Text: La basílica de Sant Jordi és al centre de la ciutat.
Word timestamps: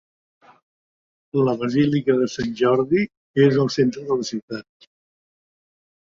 La 1.47 1.53
basílica 1.63 2.15
de 2.21 2.29
Sant 2.35 2.49
Jordi 2.61 3.03
és 3.49 3.59
al 3.65 3.69
centre 3.75 4.07
de 4.09 4.17
la 4.23 4.25
ciutat. 4.31 4.89